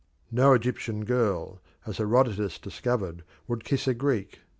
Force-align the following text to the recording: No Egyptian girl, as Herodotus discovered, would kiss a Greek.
No 0.31 0.53
Egyptian 0.53 1.05
girl, 1.05 1.61
as 1.85 1.97
Herodotus 1.99 2.57
discovered, 2.57 3.23
would 3.47 3.63
kiss 3.63 3.87
a 3.87 3.93
Greek. 3.93 4.39